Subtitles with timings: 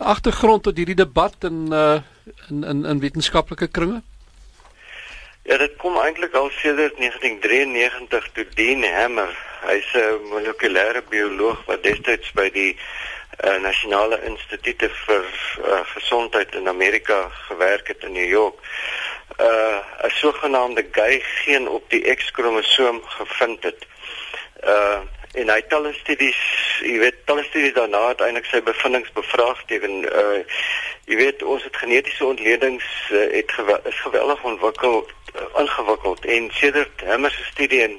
[0.00, 2.00] agtergrond tot hierdie debat in uh
[2.48, 4.02] in in in wetenskaplike kringe?
[5.42, 9.32] Ja, dit kom eintlik al sedert 1993 toe Dean Hammer,
[9.66, 12.76] hy's 'n molekulêre bioloog wat destyds by die
[13.44, 18.58] uh, Nasionale Instituut vir uh, Gesondheid in Amerika gewerk het in New York.
[19.40, 23.86] Uh 'n sogenaamde gay geen op die X-kromosoom gevind het.
[24.64, 25.00] Uh
[25.32, 26.38] en hy het talle studies,
[26.82, 30.02] jy weet, talle studies daarna uiteindelik sy bevindinge bevraagteken.
[30.10, 30.40] Uh
[31.10, 36.50] jy weet, ons het genetiese ontledings uh, het gewe is geweldig ontwikkel uh, ingewikkeld en
[36.54, 37.96] sedert Hammer se studie en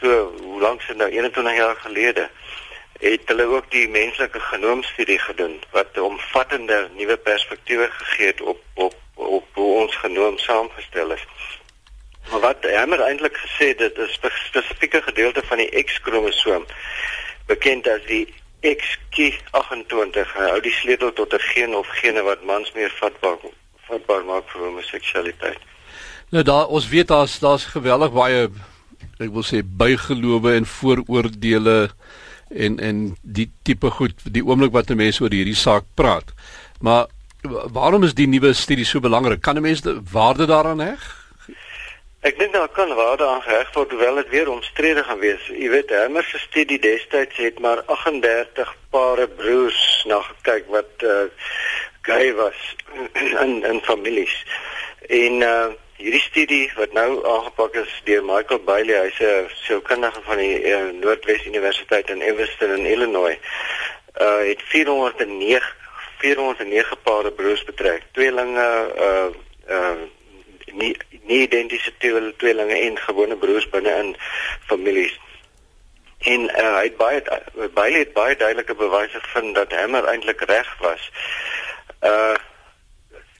[0.00, 2.28] so hoe lank se nou 21 jaar gelede
[2.98, 8.60] het hulle ook die menslike genoomstudie gedoen wat 'n omvattende nuwe perspektiewe gegee het op
[8.74, 11.26] op op hoe ons genoom saamgestel is.
[12.46, 16.64] Wat Hammer eintlik gesê dit is 'n spesifieke gedeelte van die X-kromosoom
[17.46, 18.26] bekend as die
[18.62, 23.38] XK28 hou die sleutel tot 'n geen of gene wat mans meer vatbaar
[23.88, 25.58] vatbaar maak vir homoseksualiteit.
[26.30, 28.48] Nou daar ons weet daar's daar's geweldig baie
[29.18, 31.90] ek wil sê bygelowe en vooroordeele
[32.50, 36.34] en en die tipe goed die oomblik wat mense oor hierdie saak praat.
[36.80, 37.06] Maar
[37.72, 39.40] waarom is die nuwe studie so belangrik?
[39.40, 41.15] Kan 'n mens waarde daaraan heg?
[42.26, 45.44] Ek dink daar kan waarde aan geheg word hoewel dit weer omstrede gaan wees.
[45.46, 51.28] Jy weet, Hammer se studie destyds het maar 38 pare broers na gekyk wat uh
[52.08, 52.74] gay was
[53.44, 54.34] in in families.
[55.06, 55.68] En uh
[56.00, 60.82] hierdie studie wat nou aangepak is deur Michael Bailey, hy's 'n sielkundige van die uh,
[60.98, 63.38] Noordwes Universiteit in Evanston in Illinois.
[64.18, 65.74] Uh het 409
[66.18, 68.02] 409 pare broers betrek.
[68.12, 68.68] Tweelinge
[68.98, 69.30] uh
[69.70, 70.05] uh
[71.26, 71.92] nie identiese
[72.36, 74.16] tweelinge en gewone broers binne in
[74.66, 75.14] families.
[76.18, 77.22] En uh, hy het baie
[77.74, 81.10] baie het baie duidelike bewyse gevind dat Hammer eintlik reg was.
[82.02, 82.36] Uh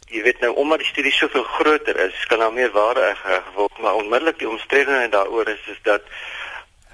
[0.06, 3.94] jy weet nou omdat die studie soveel groter is, kan daar meer waarde geword, maar
[3.98, 6.02] onmiddellik die omstredenheid daaroor is is dat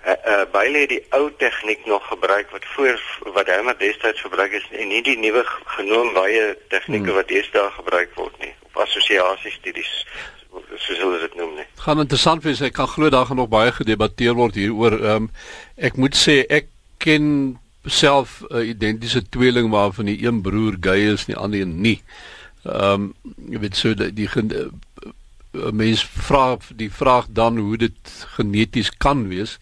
[0.07, 3.03] uh, uh baie die ou tegniek nog gebruik wat voor
[3.37, 5.45] wat Hammer destyds gebruik is en nie die nuwe
[5.77, 7.21] genoem baie tegnieke hmm.
[7.21, 9.93] wat deesdae gebruik word nie assosiasiestudies
[10.93, 11.67] soos hulle dit noem nie.
[11.85, 12.61] Gaan interessant wees.
[12.61, 14.99] Ek kan glo daar gaan nog baie gedebatteer word hieroor.
[15.01, 15.31] Ehm um,
[15.77, 16.69] ek moet sê ek
[17.03, 21.67] ken self 'n uh, identiese tweeling waarvan die een broer gay is en die ander
[21.67, 21.99] nie.
[22.65, 23.15] Ehm um,
[23.51, 24.69] jy weet so die, die uh,
[25.73, 29.59] mens vra die vraag dan hoe dit geneties kan wees.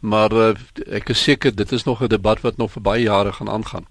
[0.00, 0.52] Maar uh,
[0.90, 3.86] ek is seker dit is nog 'n debat wat nog vir baie jare gaan aangaan.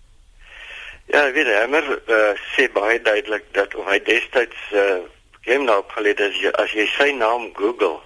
[1.11, 5.01] Ja, weet jy, Hammer uh, sê baie duidelik dat of hy destyds uh,
[5.41, 7.97] bekend nou opgeleid is as jy sy naam Google,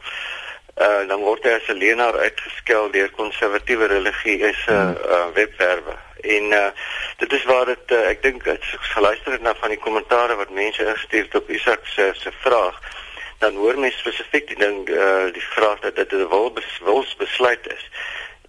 [0.80, 5.96] uh, dan word hy as 'n leenaar uitgeskel deur konservatiewe religieuse uh, uh, webwerwe.
[6.24, 6.72] En uh,
[7.20, 8.64] dit is waar dit uh, ek dink ek
[8.96, 12.80] geluister het na van die kommentare wat mense ingestuur het op Isak se se vraag
[13.44, 16.54] dan hoor mense spesifiek die ding uh, die vraag dat dit 'n wil
[16.88, 17.84] wilsbesluit is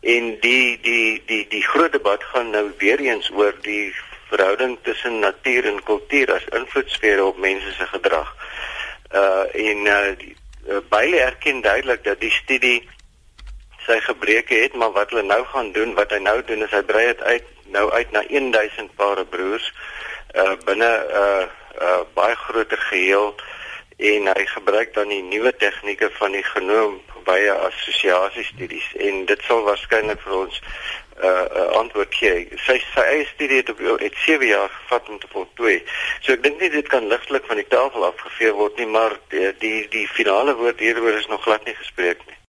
[0.01, 3.95] en die die die die groot debat gaan nou weer eens oor die
[4.29, 8.35] verhouding tussen natuur en kultuur as invloedsfere op mense se gedrag.
[9.15, 10.37] Uh en uh, die,
[10.69, 12.89] uh baie erken duidelik dat die studie
[13.87, 16.83] sy gebreke het, maar wat hulle nou gaan doen, wat hy nou doen is hy
[16.83, 19.73] brei dit uit nou uit na 1000 pare broers
[20.35, 21.45] uh binne 'n uh,
[21.83, 23.35] uh baie groter geheel
[23.97, 29.65] en hy gebruik dan die nuwe tegnieke van die genoom baie assosiasiestudies en dit sal
[29.67, 32.49] waarskynlik vir ons 'n uh, uh, antwoord gee.
[32.67, 35.83] Sy sy eie studie het op het 7 jaar gevat om te voltooi.
[36.21, 39.53] So ek dink nie dit kan ligtelik van die tafel afgevee word nie, maar die
[39.59, 42.37] die, die finale woord hieroor is nog glad nie gespreek nie.